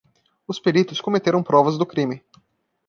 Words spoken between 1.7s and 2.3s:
do crime.